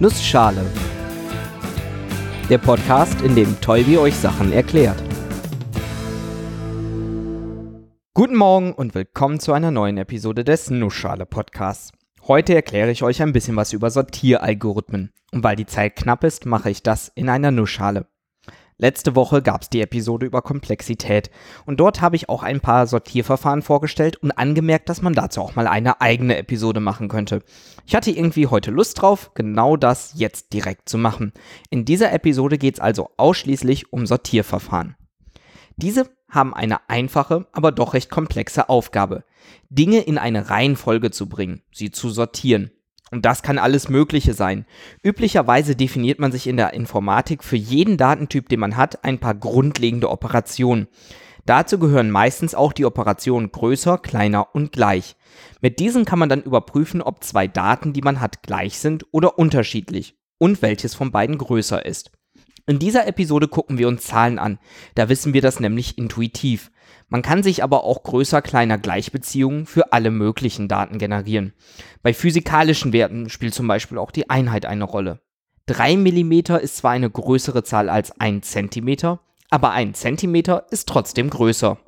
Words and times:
Nussschale. 0.00 0.64
Der 2.48 2.58
Podcast, 2.58 3.20
in 3.22 3.34
dem 3.34 3.60
Tolbi 3.60 3.98
euch 3.98 4.14
Sachen 4.14 4.52
erklärt. 4.52 5.02
Guten 8.14 8.36
Morgen 8.36 8.74
und 8.74 8.94
willkommen 8.94 9.40
zu 9.40 9.52
einer 9.52 9.72
neuen 9.72 9.98
Episode 9.98 10.44
des 10.44 10.70
Nussschale 10.70 11.26
Podcasts. 11.26 11.90
Heute 12.28 12.54
erkläre 12.54 12.92
ich 12.92 13.02
euch 13.02 13.20
ein 13.22 13.32
bisschen 13.32 13.56
was 13.56 13.72
über 13.72 13.90
Sortieralgorithmen. 13.90 15.10
Und 15.32 15.42
weil 15.42 15.56
die 15.56 15.66
Zeit 15.66 15.96
knapp 15.96 16.22
ist, 16.22 16.46
mache 16.46 16.70
ich 16.70 16.84
das 16.84 17.10
in 17.16 17.28
einer 17.28 17.50
Nussschale. 17.50 18.06
Letzte 18.80 19.16
Woche 19.16 19.42
gab 19.42 19.62
es 19.62 19.70
die 19.70 19.80
Episode 19.80 20.24
über 20.24 20.40
Komplexität 20.40 21.32
und 21.66 21.80
dort 21.80 22.00
habe 22.00 22.14
ich 22.14 22.28
auch 22.28 22.44
ein 22.44 22.60
paar 22.60 22.86
Sortierverfahren 22.86 23.60
vorgestellt 23.60 24.16
und 24.18 24.30
angemerkt, 24.30 24.88
dass 24.88 25.02
man 25.02 25.14
dazu 25.14 25.40
auch 25.40 25.56
mal 25.56 25.66
eine 25.66 26.00
eigene 26.00 26.36
Episode 26.36 26.78
machen 26.78 27.08
könnte. 27.08 27.42
Ich 27.86 27.96
hatte 27.96 28.12
irgendwie 28.12 28.46
heute 28.46 28.70
Lust 28.70 29.02
drauf, 29.02 29.32
genau 29.34 29.76
das 29.76 30.12
jetzt 30.14 30.52
direkt 30.52 30.88
zu 30.88 30.96
machen. 30.96 31.32
In 31.70 31.84
dieser 31.84 32.12
Episode 32.12 32.56
geht 32.56 32.74
es 32.74 32.80
also 32.80 33.10
ausschließlich 33.16 33.92
um 33.92 34.06
Sortierverfahren. 34.06 34.94
Diese 35.76 36.08
haben 36.30 36.54
eine 36.54 36.88
einfache, 36.88 37.48
aber 37.50 37.72
doch 37.72 37.94
recht 37.94 38.10
komplexe 38.10 38.68
Aufgabe. 38.68 39.24
Dinge 39.70 40.00
in 40.02 40.18
eine 40.18 40.50
Reihenfolge 40.50 41.10
zu 41.10 41.28
bringen, 41.28 41.62
sie 41.72 41.90
zu 41.90 42.10
sortieren. 42.10 42.70
Und 43.10 43.24
das 43.24 43.42
kann 43.42 43.58
alles 43.58 43.88
Mögliche 43.88 44.34
sein. 44.34 44.66
Üblicherweise 45.02 45.74
definiert 45.76 46.18
man 46.18 46.32
sich 46.32 46.46
in 46.46 46.56
der 46.56 46.74
Informatik 46.74 47.42
für 47.42 47.56
jeden 47.56 47.96
Datentyp, 47.96 48.48
den 48.48 48.60
man 48.60 48.76
hat, 48.76 49.04
ein 49.04 49.18
paar 49.18 49.34
grundlegende 49.34 50.10
Operationen. 50.10 50.88
Dazu 51.46 51.78
gehören 51.78 52.10
meistens 52.10 52.54
auch 52.54 52.74
die 52.74 52.84
Operationen 52.84 53.50
größer, 53.50 53.96
kleiner 53.96 54.54
und 54.54 54.72
gleich. 54.72 55.16
Mit 55.62 55.78
diesen 55.80 56.04
kann 56.04 56.18
man 56.18 56.28
dann 56.28 56.42
überprüfen, 56.42 57.00
ob 57.00 57.24
zwei 57.24 57.46
Daten, 57.46 57.94
die 57.94 58.02
man 58.02 58.20
hat, 58.20 58.42
gleich 58.42 58.78
sind 58.78 59.06
oder 59.12 59.38
unterschiedlich 59.38 60.18
und 60.36 60.60
welches 60.60 60.94
von 60.94 61.10
beiden 61.10 61.38
größer 61.38 61.86
ist. 61.86 62.12
In 62.68 62.78
dieser 62.78 63.06
Episode 63.06 63.48
gucken 63.48 63.78
wir 63.78 63.88
uns 63.88 64.04
Zahlen 64.04 64.38
an. 64.38 64.58
Da 64.94 65.08
wissen 65.08 65.32
wir 65.32 65.40
das 65.40 65.58
nämlich 65.58 65.96
intuitiv. 65.96 66.70
Man 67.08 67.22
kann 67.22 67.42
sich 67.42 67.62
aber 67.62 67.82
auch 67.82 68.02
größer 68.02 68.42
kleiner 68.42 68.76
Gleichbeziehungen 68.76 69.64
für 69.64 69.94
alle 69.94 70.10
möglichen 70.10 70.68
Daten 70.68 70.98
generieren. 70.98 71.54
Bei 72.02 72.12
physikalischen 72.12 72.92
Werten 72.92 73.30
spielt 73.30 73.54
zum 73.54 73.66
Beispiel 73.66 73.96
auch 73.96 74.10
die 74.10 74.28
Einheit 74.28 74.66
eine 74.66 74.84
Rolle. 74.84 75.22
3 75.64 75.96
mm 75.96 76.32
ist 76.60 76.76
zwar 76.76 76.90
eine 76.90 77.08
größere 77.08 77.64
Zahl 77.64 77.88
als 77.88 78.20
1 78.20 78.46
cm, 78.46 79.16
aber 79.48 79.70
1 79.70 79.98
cm 79.98 80.60
ist 80.70 80.90
trotzdem 80.90 81.30
größer. 81.30 81.78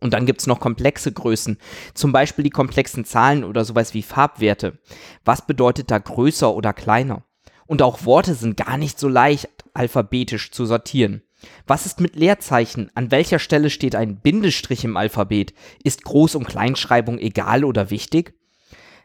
Und 0.00 0.14
dann 0.14 0.24
gibt 0.24 0.40
es 0.40 0.46
noch 0.46 0.60
komplexe 0.60 1.12
Größen, 1.12 1.58
zum 1.92 2.12
Beispiel 2.12 2.42
die 2.42 2.50
komplexen 2.50 3.04
Zahlen 3.04 3.44
oder 3.44 3.66
sowas 3.66 3.92
wie 3.92 4.02
Farbwerte. 4.02 4.78
Was 5.26 5.46
bedeutet 5.46 5.90
da 5.90 5.98
größer 5.98 6.54
oder 6.54 6.72
kleiner? 6.72 7.24
Und 7.66 7.82
auch 7.82 8.06
Worte 8.06 8.34
sind 8.34 8.56
gar 8.56 8.78
nicht 8.78 8.98
so 8.98 9.08
leicht 9.08 9.50
alphabetisch 9.76 10.50
zu 10.50 10.66
sortieren. 10.66 11.22
Was 11.66 11.86
ist 11.86 12.00
mit 12.00 12.16
Leerzeichen? 12.16 12.90
An 12.94 13.10
welcher 13.10 13.38
Stelle 13.38 13.70
steht 13.70 13.94
ein 13.94 14.20
Bindestrich 14.20 14.84
im 14.84 14.96
Alphabet? 14.96 15.54
Ist 15.84 16.04
Groß- 16.04 16.36
und 16.36 16.46
Kleinschreibung 16.46 17.18
egal 17.18 17.64
oder 17.64 17.90
wichtig? 17.90 18.34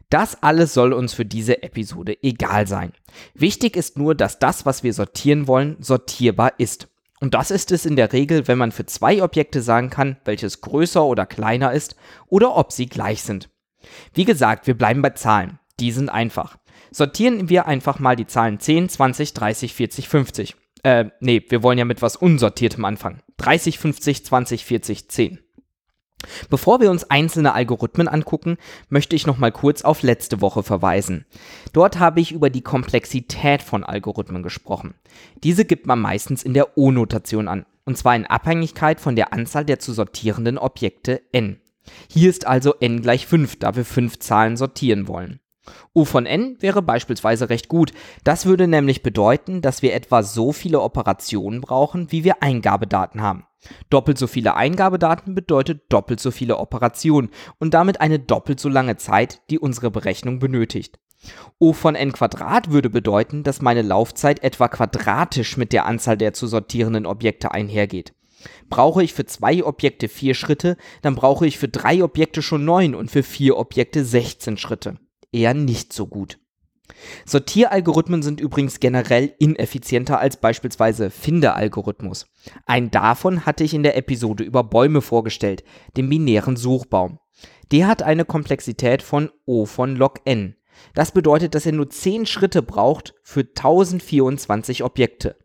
Das 0.10 0.44
alles 0.44 0.74
soll 0.74 0.92
uns 0.92 1.14
für 1.14 1.26
diese 1.26 1.64
Episode 1.64 2.22
egal 2.22 2.68
sein. 2.68 2.94
Wichtig 3.34 3.78
ist 3.78 3.98
nur, 3.98 4.14
dass 4.16 4.40
das, 4.40 4.66
was 4.66 4.84
wir 4.84 4.94
sortieren 4.94 5.48
wollen, 5.48 5.78
sortierbar 5.80 6.54
ist. 6.58 6.90
Und 7.22 7.34
das 7.34 7.52
ist 7.52 7.72
es 7.72 7.86
in 7.86 7.96
der 7.96 8.12
Regel, 8.12 8.48
wenn 8.48 8.58
man 8.58 8.72
für 8.72 8.86
zwei 8.86 9.24
Objekte 9.24 9.62
sagen 9.62 9.90
kann, 9.90 10.18
welches 10.26 10.60
größer 10.62 11.04
oder 11.06 11.26
kleiner 11.26 11.72
ist 11.72 11.96
oder 12.28 12.58
ob 12.58 12.72
sie 12.72 12.88
gleich 12.88 13.22
sind. 13.22 13.50
Wie 14.14 14.26
gesagt, 14.26 14.68
wir 14.68 14.78
bleiben 14.78 15.02
bei 15.02 15.12
Zahlen. 15.12 15.60
Die 15.80 15.92
sind 15.92 16.10
einfach. 16.10 16.58
Sortieren 16.92 17.50
wir 17.50 17.68
einfach 17.68 18.00
mal 18.00 18.16
die 18.16 18.28
Zahlen 18.28 18.60
10, 18.60 18.90
20, 18.90 19.34
30, 19.34 19.74
40, 19.74 20.10
50. 20.10 20.56
Äh, 20.84 21.06
nee, 21.22 21.44
wir 21.48 21.64
wollen 21.64 21.78
ja 21.78 21.86
mit 21.86 22.02
was 22.02 22.18
Unsortiertem 22.18 22.84
anfangen. 22.84 23.22
30, 23.38 23.80
50, 23.80 24.26
20, 24.26 24.66
40, 24.66 25.10
10. 25.10 25.40
Bevor 26.50 26.82
wir 26.82 26.92
uns 26.92 27.10
einzelne 27.10 27.54
Algorithmen 27.54 28.08
angucken, 28.08 28.58
möchte 28.90 29.16
ich 29.16 29.26
noch 29.26 29.38
mal 29.38 29.52
kurz 29.52 29.84
auf 29.84 30.04
letzte 30.04 30.42
Woche 30.42 30.64
verweisen. 30.64 31.26
Dort 31.74 31.98
habe 31.98 32.20
ich 32.20 32.32
über 32.32 32.50
die 32.50 32.62
Komplexität 32.62 33.62
von 33.62 33.84
Algorithmen 33.84 34.44
gesprochen. 34.44 34.94
Diese 35.44 35.66
gibt 35.66 35.88
man 35.88 36.00
meistens 36.00 36.44
in 36.44 36.54
der 36.54 36.78
O-Notation 36.78 37.48
an, 37.48 37.66
und 37.86 37.98
zwar 37.98 38.16
in 38.16 38.26
Abhängigkeit 38.26 39.00
von 39.00 39.16
der 39.16 39.34
Anzahl 39.34 39.66
der 39.66 39.80
zu 39.80 39.94
sortierenden 39.94 40.58
Objekte 40.58 41.22
n. 41.32 41.60
Hier 42.08 42.30
ist 42.30 42.46
also 42.46 42.76
n 42.80 43.02
gleich 43.02 43.26
5, 43.26 43.58
da 43.58 43.76
wir 43.76 43.86
5 43.86 44.20
Zahlen 44.20 44.58
sortieren 44.58 45.08
wollen. 45.08 45.40
U 45.94 46.06
von 46.06 46.26
n 46.26 46.58
wäre 46.60 46.82
beispielsweise 46.82 47.50
recht 47.50 47.68
gut. 47.68 47.92
Das 48.24 48.46
würde 48.46 48.68
nämlich 48.68 49.04
bedeuten, 49.04 49.62
dass 49.62 49.82
wir 49.82 49.94
etwa 49.94 50.24
so 50.24 50.52
viele 50.52 50.82
Operationen 50.82 51.62
brauchen, 51.62 52.12
wie 52.12 52.24
wir 52.24 52.42
Eingabedaten 52.42 53.22
haben. 53.22 53.46
Doppelt 53.90 54.18
so 54.18 54.26
viele 54.26 54.56
Eingabedaten 54.56 55.36
bedeutet 55.36 55.84
doppelt 55.90 56.20
so 56.20 56.32
viele 56.32 56.58
Operationen 56.58 57.30
und 57.60 57.76
damit 57.76 58.02
eine 58.02 58.18
doppelt 58.18 58.60
so 58.60 58.70
lange 58.70 58.98
Zeit, 58.98 59.42
die 59.52 59.60
unsere 59.60 59.92
Berechnung 59.92 60.40
benötigt. 60.40 60.98
O 61.60 61.74
von 61.74 61.94
n 61.94 62.12
Quadrat 62.12 62.72
würde 62.72 62.90
bedeuten, 62.90 63.44
dass 63.44 63.62
meine 63.62 63.84
Laufzeit 63.84 64.44
etwa 64.44 64.68
quadratisch 64.68 65.58
mit 65.58 65.74
der 65.74 65.86
Anzahl 65.86 66.18
der 66.18 66.34
zu 66.34 66.48
sortierenden 66.48 67.06
Objekte 67.06 67.52
einhergeht. 67.52 68.14
Brauche 68.72 69.04
ich 69.04 69.14
für 69.14 69.28
zwei 69.28 69.64
Objekte 69.64 70.08
vier 70.08 70.34
Schritte, 70.34 70.78
dann 71.04 71.14
brauche 71.14 71.46
ich 71.46 71.60
für 71.60 71.68
drei 71.68 72.04
Objekte 72.04 72.42
schon 72.42 72.66
neun 72.66 72.96
und 72.96 73.12
für 73.12 73.22
vier 73.22 73.58
Objekte 73.58 74.04
16 74.04 74.58
Schritte 74.58 74.98
eher 75.32 75.54
nicht 75.54 75.94
so 75.94 76.08
gut. 76.08 76.40
Sortieralgorithmen 77.26 78.22
sind 78.22 78.42
übrigens 78.42 78.80
generell 78.80 79.34
ineffizienter 79.40 80.20
als 80.20 80.38
beispielsweise 80.38 81.10
Findealgorithmus. 81.10 82.28
Einen 82.66 82.92
davon 82.92 83.46
hatte 83.46 83.64
ich 83.64 83.74
in 83.74 83.84
der 83.84 83.98
Episode 83.98 84.44
über 84.44 84.64
Bäume 84.64 85.02
vorgestellt, 85.02 85.64
dem 85.98 86.10
binären 86.10 86.58
Suchbaum. 86.58 87.20
Der 87.72 87.88
hat 87.88 88.04
eine 88.04 88.26
Komplexität 88.26 89.02
von 89.02 89.32
O 89.46 89.66
von 89.66 89.96
log 89.96 90.20
n. 90.26 90.56
Das 90.94 91.12
bedeutet, 91.12 91.56
dass 91.56 91.66
er 91.66 91.72
nur 91.72 91.90
10 91.90 92.26
Schritte 92.26 92.62
braucht 92.62 93.14
für 93.24 93.42
1024 93.42 94.84
Objekte 94.84 95.38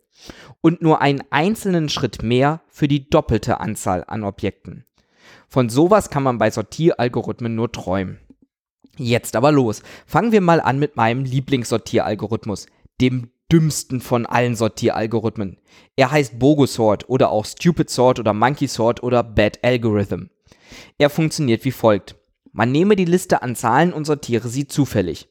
und 0.60 0.82
nur 0.82 1.00
einen 1.00 1.22
einzelnen 1.30 1.88
Schritt 1.88 2.22
mehr 2.22 2.62
für 2.68 2.88
die 2.88 3.08
doppelte 3.08 3.60
Anzahl 3.60 4.04
an 4.06 4.24
Objekten. 4.24 4.84
Von 5.48 5.68
sowas 5.68 6.10
kann 6.10 6.22
man 6.22 6.38
bei 6.38 6.50
Sortieralgorithmen 6.50 7.54
nur 7.54 7.70
träumen. 7.70 8.18
Jetzt 8.96 9.36
aber 9.36 9.52
los. 9.52 9.82
Fangen 10.06 10.32
wir 10.32 10.40
mal 10.40 10.60
an 10.60 10.78
mit 10.78 10.96
meinem 10.96 11.24
Lieblingssortieralgorithmus, 11.24 12.66
dem 13.00 13.30
dümmsten 13.52 14.00
von 14.00 14.26
allen 14.26 14.56
Sortieralgorithmen. 14.56 15.58
Er 15.94 16.10
heißt 16.10 16.38
Bogosort 16.38 17.08
oder 17.08 17.30
auch 17.30 17.44
Stupid 17.44 17.90
Sort 17.90 18.18
oder 18.18 18.32
Monkey 18.32 18.66
Sort 18.66 19.02
oder 19.02 19.22
Bad 19.22 19.62
Algorithm. 19.62 20.30
Er 20.98 21.10
funktioniert 21.10 21.64
wie 21.64 21.70
folgt. 21.70 22.16
Man 22.52 22.72
nehme 22.72 22.96
die 22.96 23.04
Liste 23.04 23.42
an 23.42 23.54
Zahlen 23.54 23.92
und 23.92 24.06
sortiere 24.06 24.48
sie 24.48 24.66
zufällig. 24.66 25.28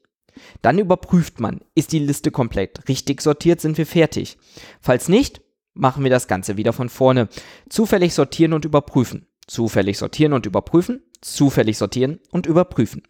Dann 0.61 0.79
überprüft 0.79 1.39
man, 1.39 1.61
ist 1.75 1.91
die 1.91 1.99
Liste 1.99 2.31
komplett 2.31 2.87
richtig 2.87 3.21
sortiert, 3.21 3.61
sind 3.61 3.77
wir 3.77 3.85
fertig. 3.85 4.37
Falls 4.81 5.09
nicht, 5.09 5.41
machen 5.73 6.03
wir 6.03 6.11
das 6.11 6.27
Ganze 6.27 6.57
wieder 6.57 6.73
von 6.73 6.89
vorne. 6.89 7.29
Zufällig 7.69 8.13
sortieren 8.13 8.53
und 8.53 8.65
überprüfen. 8.65 9.27
Zufällig 9.47 9.97
sortieren 9.97 10.33
und 10.33 10.45
überprüfen. 10.45 11.03
Zufällig 11.21 11.77
sortieren 11.77 12.19
und 12.31 12.45
überprüfen. 12.45 13.03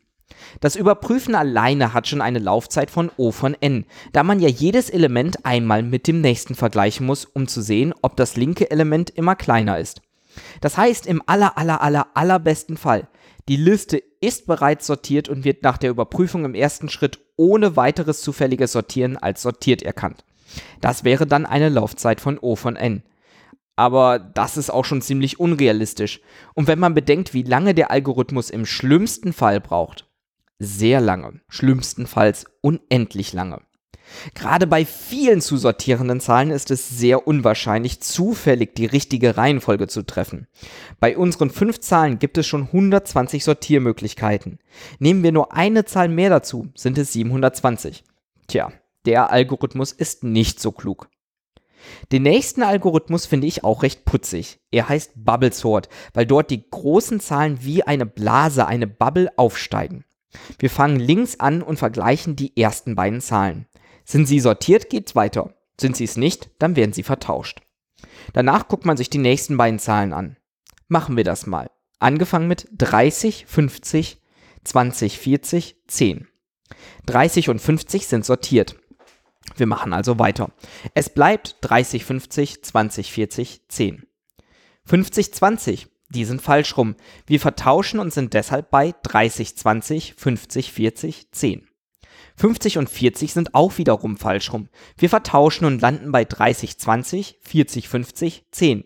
Das 0.60 0.76
Überprüfen 0.76 1.36
alleine 1.36 1.94
hat 1.94 2.08
schon 2.08 2.22
eine 2.22 2.40
Laufzeit 2.40 2.90
von 2.90 3.12
O 3.18 3.32
von 3.32 3.56
n, 3.60 3.86
da 4.14 4.24
man 4.24 4.40
ja 4.40 4.50
jedes 4.50 4.90
Element 4.90 5.46
einmal 5.46 5.84
mit 5.84 6.08
dem 6.08 6.22
nächsten 6.22 6.56
vergleichen 6.56 7.06
muss, 7.06 7.26
um 7.26 7.48
zu 7.48 7.62
sehen, 7.62 7.94
ob 8.02 8.16
das 8.16 8.36
linke 8.36 8.72
Element 8.72 9.10
immer 9.10 9.36
kleiner 9.36 9.80
ist. 9.80 10.02
Das 10.62 10.78
heißt 10.78 11.08
im 11.08 11.22
aller 11.26 11.58
aller 11.58 11.82
aller 11.82 12.08
allerbesten 12.14 12.78
Fall, 12.78 13.08
die 13.48 13.58
Liste 13.58 14.02
ist 14.22 14.48
bereits 14.48 14.88
sortiert 14.88 15.30
und 15.30 15.44
wird 15.44 15.64
nach 15.64 15.78
der 15.78 15.92
Überprüfung 15.92 16.46
im 16.46 16.56
ersten 16.56 16.90
Schritt 16.90 17.20
ohne 17.38 17.76
weiteres 17.76 18.22
zufälliges 18.22 18.72
Sortieren 18.72 19.18
als 19.18 19.42
sortiert 19.42 19.84
erkannt. 19.84 20.24
Das 20.82 21.04
wäre 21.04 21.28
dann 21.28 21.46
eine 21.46 21.70
Laufzeit 21.70 22.22
von 22.22 22.40
O 22.40 22.56
von 22.56 22.76
n. 22.76 23.04
Aber 23.76 24.20
das 24.20 24.58
ist 24.58 24.70
auch 24.70 24.86
schon 24.86 25.02
ziemlich 25.02 25.40
unrealistisch. 25.40 26.22
Und 26.54 26.68
wenn 26.68 26.80
man 26.80 26.94
bedenkt, 26.94 27.34
wie 27.34 27.44
lange 27.44 27.74
der 27.74 27.92
Algorithmus 27.92 28.50
im 28.50 28.66
schlimmsten 28.66 29.34
Fall 29.34 29.60
braucht, 29.60 30.08
sehr 30.60 31.02
lange, 31.02 31.42
schlimmstenfalls 31.50 32.46
unendlich 32.62 33.34
lange. 33.34 33.62
Gerade 34.34 34.68
bei 34.68 34.86
vielen 34.86 35.42
zu 35.42 35.58
sortierenden 35.58 36.20
Zahlen 36.20 36.52
ist 36.52 36.72
es 36.72 36.90
sehr 36.90 37.28
unwahrscheinlich, 37.28 38.02
zufällig 38.02 38.76
die 38.76 38.86
richtige 38.86 39.38
Reihenfolge 39.38 39.88
zu 39.88 40.04
treffen. 40.04 40.48
Bei 41.00 41.18
unseren 41.18 41.50
fünf 41.50 41.80
Zahlen 41.80 42.20
gibt 42.20 42.38
es 42.38 42.46
schon 42.46 42.64
120 42.64 43.44
Sortiermöglichkeiten. 43.44 44.60
Nehmen 45.00 45.24
wir 45.24 45.32
nur 45.32 45.54
eine 45.54 45.86
Zahl 45.86 46.08
mehr 46.08 46.30
dazu, 46.30 46.68
sind 46.76 46.98
es 46.98 47.14
720. 47.14 48.04
Tja, 48.48 48.72
der 49.06 49.32
Algorithmus 49.32 49.92
ist 49.92 50.24
nicht 50.24 50.60
so 50.60 50.72
klug. 50.72 51.10
Den 52.12 52.24
nächsten 52.24 52.64
Algorithmus 52.64 53.28
finde 53.28 53.48
ich 53.48 53.64
auch 53.64 53.84
recht 53.84 54.06
putzig. 54.06 54.60
Er 54.72 54.90
heißt 54.90 55.12
Bubble 55.16 55.54
Sort, 55.54 55.88
weil 56.14 56.26
dort 56.26 56.50
die 56.50 56.68
großen 56.68 57.20
Zahlen 57.20 57.60
wie 57.62 57.84
eine 57.84 58.08
Blase, 58.08 58.66
eine 58.66 58.88
Bubble 58.88 59.32
aufsteigen. 59.38 60.04
Wir 60.60 60.70
fangen 60.70 61.00
links 61.00 61.40
an 61.40 61.62
und 61.62 61.78
vergleichen 61.78 62.36
die 62.36 62.56
ersten 62.58 62.96
beiden 62.96 63.22
Zahlen. 63.22 63.68
Sind 64.04 64.28
sie 64.28 64.40
sortiert, 64.40 64.90
geht's 64.90 65.16
weiter. 65.16 65.56
Sind 65.80 65.98
sie 65.98 66.04
es 66.04 66.18
nicht, 66.18 66.50
dann 66.60 66.76
werden 66.76 66.94
sie 66.94 67.04
vertauscht. 67.04 67.62
Danach 68.34 68.68
guckt 68.68 68.86
man 68.86 68.98
sich 68.98 69.10
die 69.10 69.18
nächsten 69.18 69.58
beiden 69.58 69.80
Zahlen 69.80 70.14
an. 70.14 70.38
Machen 70.88 71.18
wir 71.18 71.24
das 71.24 71.48
mal. 71.48 71.70
Angefangen 72.00 72.48
mit 72.48 72.68
30, 72.78 73.46
50, 73.48 74.22
20, 74.64 75.20
40, 75.20 75.76
10. 75.88 76.28
30 77.06 77.50
und 77.50 77.60
50 77.60 78.08
sind 78.08 78.26
sortiert. 78.26 78.76
Wir 79.58 79.68
machen 79.68 79.94
also 79.94 80.20
weiter. 80.20 80.52
Es 80.94 81.10
bleibt 81.10 81.58
30, 81.62 82.04
50, 82.06 82.64
20, 82.64 83.12
40, 83.12 83.62
10. 83.70 84.08
50, 84.86 85.34
20, 85.34 85.88
die 86.16 86.26
sind 86.26 86.42
falsch 86.42 86.78
rum. 86.78 86.96
Wir 87.28 87.40
vertauschen 87.40 88.00
und 88.00 88.14
sind 88.14 88.34
deshalb 88.34 88.72
bei 88.72 88.94
30, 89.04 89.56
20, 89.56 90.16
50, 90.16 90.72
40, 90.72 91.32
10. 91.32 91.68
50 92.38 92.78
und 92.78 92.90
40 92.90 93.34
sind 93.34 93.54
auch 93.54 93.78
wiederum 93.78 94.18
falsch 94.18 94.52
rum. 94.52 94.70
Wir 94.98 95.10
vertauschen 95.10 95.66
und 95.66 95.82
landen 95.82 96.12
bei 96.12 96.26
30, 96.26 96.78
20, 96.78 97.40
40, 97.42 97.90
50, 97.90 98.44
10. 98.52 98.84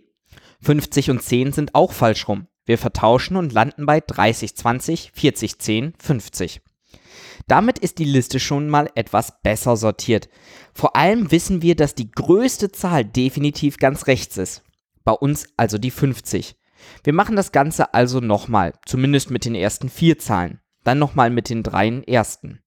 50 0.62 1.12
und 1.12 1.24
10 1.24 1.54
sind 1.54 1.76
auch 1.76 1.94
falsch 1.94 2.28
rum. 2.28 2.48
Wir 2.66 2.78
vertauschen 2.78 3.36
und 3.36 3.54
landen 3.54 3.86
bei 3.86 4.00
30, 4.00 4.56
20, 4.56 5.12
40, 5.14 5.60
10, 5.60 5.94
50. 5.98 6.62
Damit 7.48 7.80
ist 7.80 7.98
die 7.98 8.06
Liste 8.06 8.40
schon 8.40 8.70
mal 8.70 8.92
etwas 8.94 9.42
besser 9.42 9.76
sortiert. 9.76 10.30
Vor 10.74 10.96
allem 10.96 11.32
wissen 11.32 11.64
wir, 11.64 11.76
dass 11.76 11.96
die 11.96 12.12
größte 12.12 12.72
Zahl 12.72 13.06
definitiv 13.06 13.78
ganz 13.78 14.06
rechts 14.06 14.38
ist. 14.38 14.64
Bei 15.04 15.14
uns 15.14 15.48
also 15.58 15.80
die 15.80 15.90
50. 15.90 16.59
Wir 17.04 17.14
machen 17.14 17.36
das 17.36 17.52
Ganze 17.52 17.94
also 17.94 18.20
nochmal, 18.20 18.74
zumindest 18.86 19.32
mit 19.32 19.46
den 19.46 19.56
ersten 19.56 19.90
vier 19.90 20.18
Zahlen. 20.18 20.60
Dann 20.84 21.00
nochmal 21.00 21.30
mit 21.30 21.50
den 21.50 21.64
dreien 21.64 22.04
ersten. 22.04 22.62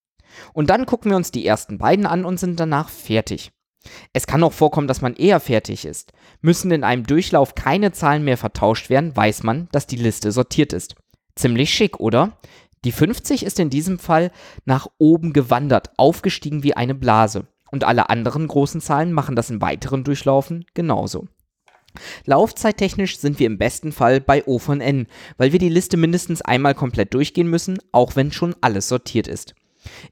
Und 0.52 0.70
dann 0.70 0.86
gucken 0.86 1.10
wir 1.10 1.16
uns 1.16 1.30
die 1.30 1.46
ersten 1.46 1.78
beiden 1.78 2.06
an 2.06 2.24
und 2.24 2.38
sind 2.38 2.58
danach 2.58 2.88
fertig. 2.88 3.52
Es 4.12 4.26
kann 4.26 4.42
auch 4.44 4.52
vorkommen, 4.52 4.86
dass 4.86 5.00
man 5.00 5.14
eher 5.14 5.40
fertig 5.40 5.84
ist. 5.84 6.12
Müssen 6.40 6.70
in 6.70 6.84
einem 6.84 7.04
Durchlauf 7.04 7.54
keine 7.54 7.92
Zahlen 7.92 8.24
mehr 8.24 8.38
vertauscht 8.38 8.90
werden, 8.90 9.16
weiß 9.16 9.42
man, 9.42 9.68
dass 9.72 9.86
die 9.86 9.96
Liste 9.96 10.32
sortiert 10.32 10.72
ist. 10.72 10.94
Ziemlich 11.34 11.72
schick, 11.72 11.98
oder? 11.98 12.38
Die 12.84 12.92
50 12.92 13.44
ist 13.44 13.60
in 13.60 13.70
diesem 13.70 13.98
Fall 13.98 14.30
nach 14.64 14.88
oben 14.98 15.32
gewandert, 15.32 15.90
aufgestiegen 15.96 16.62
wie 16.62 16.74
eine 16.74 16.94
Blase. 16.94 17.46
Und 17.70 17.84
alle 17.84 18.10
anderen 18.10 18.46
großen 18.48 18.80
Zahlen 18.80 19.12
machen 19.12 19.34
das 19.34 19.50
im 19.50 19.62
weiteren 19.62 20.04
Durchlaufen 20.04 20.66
genauso. 20.74 21.26
Laufzeittechnisch 22.24 23.18
sind 23.18 23.38
wir 23.38 23.46
im 23.46 23.58
besten 23.58 23.92
Fall 23.92 24.20
bei 24.20 24.44
O 24.46 24.58
von 24.58 24.80
n, 24.80 25.06
weil 25.36 25.52
wir 25.52 25.58
die 25.58 25.68
Liste 25.68 25.96
mindestens 25.96 26.42
einmal 26.42 26.74
komplett 26.74 27.14
durchgehen 27.14 27.48
müssen, 27.48 27.78
auch 27.92 28.16
wenn 28.16 28.32
schon 28.32 28.54
alles 28.60 28.88
sortiert 28.88 29.28
ist. 29.28 29.54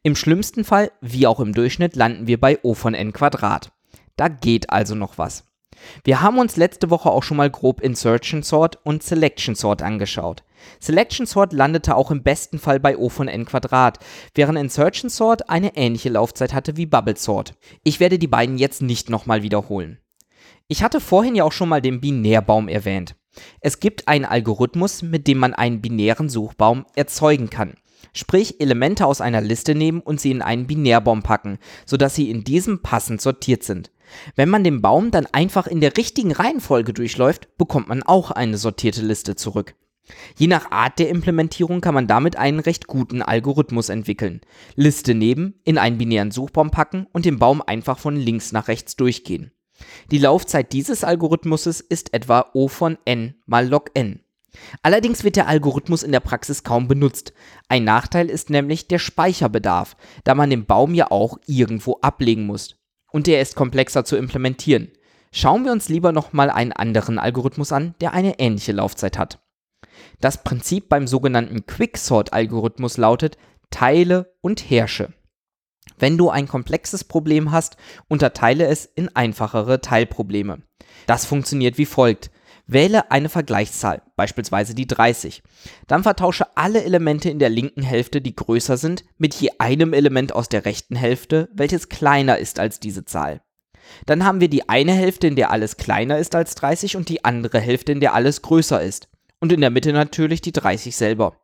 Im 0.02 0.16
schlimmsten 0.16 0.64
Fall, 0.64 0.90
wie 1.00 1.26
auch 1.26 1.40
im 1.40 1.52
Durchschnitt, 1.52 1.96
landen 1.96 2.26
wir 2.26 2.40
bei 2.40 2.58
O 2.62 2.74
von 2.74 2.94
n 2.94 3.12
Quadrat. 3.12 3.72
Da 4.16 4.28
geht 4.28 4.70
also 4.70 4.94
noch 4.94 5.18
was. 5.18 5.44
Wir 6.04 6.20
haben 6.20 6.38
uns 6.38 6.56
letzte 6.56 6.90
Woche 6.90 7.10
auch 7.10 7.22
schon 7.22 7.38
mal 7.38 7.50
grob 7.50 7.80
Insertion 7.80 8.42
Sort 8.42 8.78
und 8.84 9.02
Selection 9.02 9.54
Sort 9.54 9.82
angeschaut. 9.82 10.42
Selection 10.78 11.24
Sort 11.24 11.52
landete 11.54 11.96
auch 11.96 12.10
im 12.10 12.22
besten 12.22 12.58
Fall 12.58 12.80
bei 12.80 12.98
O 12.98 13.08
von 13.08 13.28
n 13.28 13.46
Quadrat, 13.46 13.98
während 14.34 14.58
Insertion 14.58 15.08
Sort 15.08 15.48
eine 15.48 15.76
ähnliche 15.76 16.10
Laufzeit 16.10 16.52
hatte 16.52 16.76
wie 16.76 16.86
Bubble 16.86 17.16
Sort. 17.16 17.54
Ich 17.82 18.00
werde 18.00 18.18
die 18.18 18.26
beiden 18.26 18.58
jetzt 18.58 18.82
nicht 18.82 19.08
nochmal 19.08 19.42
wiederholen. 19.42 19.98
Ich 20.68 20.82
hatte 20.82 21.00
vorhin 21.00 21.34
ja 21.34 21.44
auch 21.44 21.52
schon 21.52 21.68
mal 21.68 21.82
den 21.82 22.00
Binärbaum 22.00 22.68
erwähnt. 22.68 23.16
Es 23.60 23.80
gibt 23.80 24.08
einen 24.08 24.24
Algorithmus, 24.24 25.02
mit 25.02 25.26
dem 25.26 25.38
man 25.38 25.54
einen 25.54 25.80
binären 25.80 26.28
Suchbaum 26.28 26.86
erzeugen 26.94 27.50
kann. 27.50 27.74
Sprich, 28.12 28.60
Elemente 28.60 29.06
aus 29.06 29.20
einer 29.20 29.40
Liste 29.40 29.74
nehmen 29.74 30.00
und 30.00 30.20
sie 30.20 30.30
in 30.30 30.42
einen 30.42 30.66
Binärbaum 30.66 31.22
packen, 31.22 31.58
sodass 31.86 32.14
sie 32.14 32.30
in 32.30 32.44
diesem 32.44 32.82
passend 32.82 33.20
sortiert 33.20 33.62
sind. 33.62 33.90
Wenn 34.34 34.48
man 34.48 34.64
den 34.64 34.82
Baum 34.82 35.10
dann 35.12 35.26
einfach 35.26 35.66
in 35.66 35.80
der 35.80 35.96
richtigen 35.96 36.32
Reihenfolge 36.32 36.92
durchläuft, 36.92 37.56
bekommt 37.56 37.88
man 37.88 38.02
auch 38.02 38.32
eine 38.32 38.58
sortierte 38.58 39.02
Liste 39.02 39.36
zurück. 39.36 39.74
Je 40.36 40.48
nach 40.48 40.72
Art 40.72 40.98
der 40.98 41.08
Implementierung 41.08 41.80
kann 41.80 41.94
man 41.94 42.08
damit 42.08 42.34
einen 42.34 42.58
recht 42.58 42.88
guten 42.88 43.22
Algorithmus 43.22 43.90
entwickeln. 43.90 44.40
Liste 44.74 45.14
nehmen, 45.14 45.54
in 45.64 45.78
einen 45.78 45.98
binären 45.98 46.32
Suchbaum 46.32 46.72
packen 46.72 47.06
und 47.12 47.24
den 47.24 47.38
Baum 47.38 47.62
einfach 47.64 47.98
von 48.00 48.16
links 48.16 48.50
nach 48.50 48.66
rechts 48.66 48.96
durchgehen. 48.96 49.52
Die 50.10 50.18
Laufzeit 50.18 50.72
dieses 50.72 51.04
Algorithmus 51.04 51.66
ist 51.66 52.12
etwa 52.14 52.46
O 52.54 52.68
von 52.68 52.98
n 53.04 53.34
mal 53.46 53.68
log 53.68 53.90
n. 53.94 54.20
Allerdings 54.82 55.24
wird 55.24 55.36
der 55.36 55.46
Algorithmus 55.46 56.02
in 56.02 56.12
der 56.12 56.20
Praxis 56.20 56.64
kaum 56.64 56.88
benutzt. 56.88 57.32
Ein 57.68 57.84
Nachteil 57.84 58.28
ist 58.28 58.50
nämlich 58.50 58.88
der 58.88 58.98
Speicherbedarf, 58.98 59.96
da 60.24 60.34
man 60.34 60.50
den 60.50 60.66
Baum 60.66 60.94
ja 60.94 61.10
auch 61.10 61.38
irgendwo 61.46 61.98
ablegen 62.00 62.46
muss. 62.46 62.76
Und 63.12 63.26
der 63.26 63.40
ist 63.40 63.56
komplexer 63.56 64.04
zu 64.04 64.16
implementieren. 64.16 64.90
Schauen 65.32 65.64
wir 65.64 65.72
uns 65.72 65.88
lieber 65.88 66.12
nochmal 66.12 66.50
einen 66.50 66.72
anderen 66.72 67.18
Algorithmus 67.18 67.72
an, 67.72 67.94
der 68.00 68.12
eine 68.12 68.38
ähnliche 68.40 68.72
Laufzeit 68.72 69.18
hat. 69.18 69.38
Das 70.20 70.42
Prinzip 70.42 70.88
beim 70.88 71.06
sogenannten 71.06 71.66
Quicksort-Algorithmus 71.66 72.96
lautet 72.96 73.38
Teile 73.70 74.34
und 74.40 74.68
herrsche. 74.68 75.12
Wenn 75.98 76.18
du 76.18 76.30
ein 76.30 76.48
komplexes 76.48 77.04
Problem 77.04 77.50
hast, 77.50 77.76
unterteile 78.08 78.66
es 78.66 78.86
in 78.86 79.14
einfachere 79.14 79.80
Teilprobleme. 79.80 80.62
Das 81.06 81.26
funktioniert 81.26 81.78
wie 81.78 81.86
folgt. 81.86 82.30
Wähle 82.66 83.10
eine 83.10 83.28
Vergleichszahl, 83.28 84.02
beispielsweise 84.14 84.74
die 84.74 84.86
30. 84.86 85.42
Dann 85.88 86.04
vertausche 86.04 86.56
alle 86.56 86.84
Elemente 86.84 87.28
in 87.28 87.40
der 87.40 87.48
linken 87.48 87.82
Hälfte, 87.82 88.20
die 88.20 88.36
größer 88.36 88.76
sind, 88.76 89.04
mit 89.18 89.34
je 89.34 89.50
einem 89.58 89.92
Element 89.92 90.32
aus 90.32 90.48
der 90.48 90.64
rechten 90.64 90.94
Hälfte, 90.94 91.48
welches 91.52 91.88
kleiner 91.88 92.38
ist 92.38 92.60
als 92.60 92.78
diese 92.78 93.04
Zahl. 93.04 93.40
Dann 94.06 94.24
haben 94.24 94.40
wir 94.40 94.48
die 94.48 94.68
eine 94.68 94.92
Hälfte, 94.92 95.26
in 95.26 95.34
der 95.34 95.50
alles 95.50 95.78
kleiner 95.78 96.18
ist 96.18 96.36
als 96.36 96.54
30 96.54 96.96
und 96.96 97.08
die 97.08 97.24
andere 97.24 97.58
Hälfte, 97.58 97.90
in 97.90 98.00
der 98.00 98.14
alles 98.14 98.42
größer 98.42 98.80
ist. 98.80 99.08
Und 99.40 99.52
in 99.52 99.60
der 99.60 99.70
Mitte 99.70 99.92
natürlich 99.92 100.42
die 100.42 100.52
30 100.52 100.94
selber. 100.94 101.36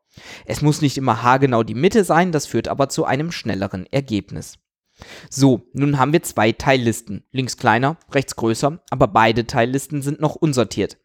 Es 0.44 0.62
muss 0.62 0.82
nicht 0.82 0.96
immer 0.98 1.22
haargenau 1.22 1.62
die 1.62 1.74
Mitte 1.74 2.04
sein, 2.04 2.32
das 2.32 2.46
führt 2.46 2.68
aber 2.68 2.88
zu 2.88 3.04
einem 3.04 3.32
schnelleren 3.32 3.86
Ergebnis. 3.90 4.58
So, 5.28 5.68
nun 5.72 5.98
haben 5.98 6.12
wir 6.12 6.22
zwei 6.22 6.52
Teillisten, 6.52 7.24
links 7.30 7.56
kleiner, 7.56 7.98
rechts 8.12 8.36
größer, 8.36 8.80
aber 8.90 9.08
beide 9.08 9.46
Teillisten 9.46 10.02
sind 10.02 10.20
noch 10.20 10.36
unsortiert. 10.36 10.96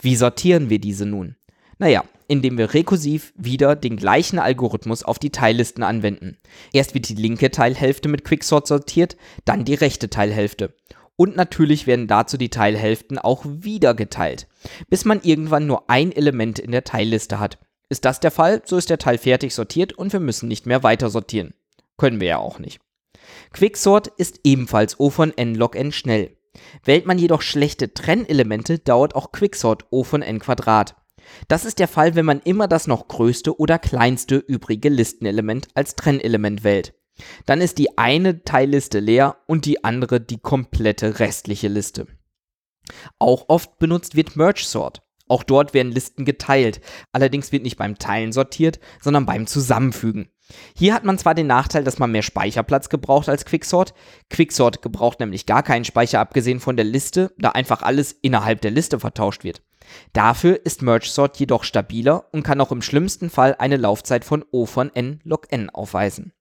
Wie 0.00 0.16
sortieren 0.16 0.68
wir 0.68 0.78
diese 0.78 1.06
nun? 1.06 1.36
Naja, 1.78 2.04
indem 2.28 2.58
wir 2.58 2.74
rekursiv 2.74 3.32
wieder 3.36 3.74
den 3.74 3.96
gleichen 3.96 4.38
Algorithmus 4.38 5.02
auf 5.02 5.18
die 5.18 5.30
Teillisten 5.30 5.82
anwenden. 5.82 6.36
Erst 6.72 6.94
wird 6.94 7.08
die 7.08 7.14
linke 7.14 7.50
Teilhälfte 7.50 8.08
mit 8.08 8.24
Quicksort 8.24 8.66
sortiert, 8.66 9.16
dann 9.44 9.64
die 9.64 9.74
rechte 9.74 10.10
Teilhälfte. 10.10 10.74
Und 11.16 11.36
natürlich 11.36 11.86
werden 11.86 12.06
dazu 12.06 12.36
die 12.36 12.48
Teilhälften 12.48 13.18
auch 13.18 13.44
wieder 13.44 13.94
geteilt, 13.94 14.46
bis 14.88 15.04
man 15.04 15.20
irgendwann 15.22 15.66
nur 15.66 15.88
ein 15.90 16.12
Element 16.12 16.58
in 16.58 16.70
der 16.70 16.84
Teilliste 16.84 17.40
hat. 17.40 17.58
Ist 17.90 18.04
das 18.04 18.20
der 18.20 18.30
Fall, 18.30 18.62
so 18.64 18.76
ist 18.76 18.88
der 18.88 18.98
Teil 18.98 19.18
fertig 19.18 19.52
sortiert 19.52 19.92
und 19.92 20.12
wir 20.12 20.20
müssen 20.20 20.48
nicht 20.48 20.64
mehr 20.64 20.84
weiter 20.84 21.10
sortieren. 21.10 21.54
Können 21.98 22.20
wir 22.20 22.28
ja 22.28 22.38
auch 22.38 22.60
nicht. 22.60 22.80
Quicksort 23.52 24.06
ist 24.06 24.40
ebenfalls 24.44 24.98
O 25.00 25.10
von 25.10 25.36
n 25.36 25.56
log 25.56 25.74
n 25.74 25.90
schnell. 25.90 26.36
Wählt 26.84 27.06
man 27.06 27.18
jedoch 27.18 27.42
schlechte 27.42 27.92
Trennelemente, 27.92 28.78
dauert 28.78 29.16
auch 29.16 29.32
Quicksort 29.32 29.86
O 29.90 30.04
von 30.04 30.22
n 30.22 30.38
Quadrat. 30.38 30.94
Das 31.48 31.64
ist 31.64 31.80
der 31.80 31.88
Fall, 31.88 32.14
wenn 32.14 32.24
man 32.24 32.40
immer 32.40 32.68
das 32.68 32.86
noch 32.86 33.08
größte 33.08 33.58
oder 33.58 33.78
kleinste 33.78 34.36
übrige 34.36 34.88
Listenelement 34.88 35.68
als 35.74 35.96
Trennelement 35.96 36.64
wählt. 36.64 36.94
Dann 37.44 37.60
ist 37.60 37.78
die 37.78 37.98
eine 37.98 38.44
Teilliste 38.44 39.00
leer 39.00 39.36
und 39.46 39.66
die 39.66 39.84
andere 39.84 40.20
die 40.20 40.38
komplette 40.38 41.18
restliche 41.18 41.68
Liste. 41.68 42.06
Auch 43.18 43.46
oft 43.48 43.78
benutzt 43.78 44.16
wird 44.16 44.36
Merge 44.36 44.62
Sort. 44.64 45.02
Auch 45.30 45.44
dort 45.44 45.74
werden 45.74 45.92
Listen 45.92 46.24
geteilt. 46.24 46.80
Allerdings 47.12 47.52
wird 47.52 47.62
nicht 47.62 47.76
beim 47.76 47.98
Teilen 47.98 48.32
sortiert, 48.32 48.80
sondern 49.00 49.26
beim 49.26 49.46
Zusammenfügen. 49.46 50.28
Hier 50.76 50.92
hat 50.92 51.04
man 51.04 51.18
zwar 51.18 51.36
den 51.36 51.46
Nachteil, 51.46 51.84
dass 51.84 52.00
man 52.00 52.10
mehr 52.10 52.22
Speicherplatz 52.22 52.88
gebraucht 52.88 53.28
als 53.28 53.44
Quicksort. 53.44 53.94
Quicksort 54.28 54.82
gebraucht 54.82 55.20
nämlich 55.20 55.46
gar 55.46 55.62
keinen 55.62 55.84
Speicher 55.84 56.18
abgesehen 56.18 56.58
von 56.58 56.74
der 56.74 56.84
Liste, 56.84 57.32
da 57.38 57.50
einfach 57.50 57.82
alles 57.82 58.10
innerhalb 58.10 58.60
der 58.60 58.72
Liste 58.72 58.98
vertauscht 58.98 59.44
wird. 59.44 59.62
Dafür 60.12 60.66
ist 60.66 60.82
MergeSort 60.82 61.36
jedoch 61.36 61.62
stabiler 61.62 62.24
und 62.32 62.42
kann 62.42 62.60
auch 62.60 62.72
im 62.72 62.82
schlimmsten 62.82 63.30
Fall 63.30 63.54
eine 63.56 63.76
Laufzeit 63.76 64.24
von 64.24 64.44
O 64.50 64.66
von 64.66 64.90
n 64.94 65.20
log 65.22 65.46
n 65.52 65.70
aufweisen. 65.70 66.32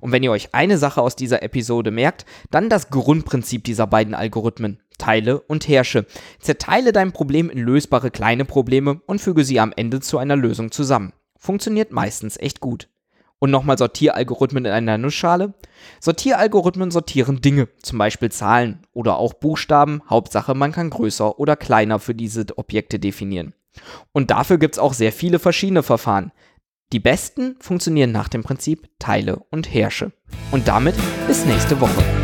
Und 0.00 0.12
wenn 0.12 0.22
ihr 0.22 0.30
euch 0.30 0.54
eine 0.54 0.76
Sache 0.76 1.00
aus 1.00 1.16
dieser 1.16 1.42
Episode 1.42 1.90
merkt, 1.90 2.26
dann 2.50 2.68
das 2.68 2.90
Grundprinzip 2.90 3.64
dieser 3.64 3.86
beiden 3.86 4.14
Algorithmen. 4.14 4.80
Teile 5.00 5.40
und 5.40 5.66
herrsche. 5.66 6.06
Zerteile 6.38 6.92
dein 6.92 7.12
Problem 7.12 7.50
in 7.50 7.58
lösbare 7.58 8.10
kleine 8.10 8.44
Probleme 8.44 9.00
und 9.06 9.20
füge 9.20 9.42
sie 9.42 9.58
am 9.58 9.72
Ende 9.74 10.00
zu 10.00 10.18
einer 10.18 10.36
Lösung 10.36 10.70
zusammen. 10.70 11.12
Funktioniert 11.36 11.90
meistens 11.90 12.36
echt 12.36 12.60
gut. 12.60 12.88
Und 13.38 13.50
nochmal 13.50 13.78
Sortieralgorithmen 13.78 14.66
in 14.66 14.72
einer 14.72 14.98
Nussschale. 14.98 15.54
Sortieralgorithmen 15.98 16.90
sortieren 16.90 17.40
Dinge, 17.40 17.68
zum 17.82 17.98
Beispiel 17.98 18.30
Zahlen 18.30 18.86
oder 18.92 19.16
auch 19.16 19.32
Buchstaben. 19.32 20.02
Hauptsache, 20.10 20.54
man 20.54 20.72
kann 20.72 20.90
größer 20.90 21.40
oder 21.40 21.56
kleiner 21.56 21.98
für 21.98 22.14
diese 22.14 22.44
Objekte 22.56 22.98
definieren. 22.98 23.54
Und 24.12 24.30
dafür 24.30 24.58
gibt 24.58 24.74
es 24.74 24.78
auch 24.78 24.92
sehr 24.92 25.12
viele 25.12 25.38
verschiedene 25.38 25.82
Verfahren. 25.82 26.32
Die 26.92 27.00
besten 27.00 27.56
funktionieren 27.60 28.12
nach 28.12 28.28
dem 28.28 28.42
Prinzip 28.42 28.90
Teile 28.98 29.40
und 29.50 29.72
Herrsche. 29.72 30.12
Und 30.50 30.68
damit 30.68 30.96
bis 31.26 31.46
nächste 31.46 31.80
Woche. 31.80 32.19